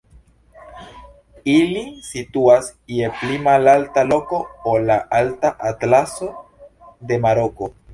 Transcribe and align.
Ili 1.55 1.83
situas 2.07 2.71
je 2.95 3.11
pli 3.21 3.39
malalta 3.51 4.07
loko 4.15 4.43
ol 4.75 4.91
la 4.93 5.01
Alta 5.23 5.57
Atlaso 5.75 6.35
de 7.11 7.27
Maroko. 7.29 7.75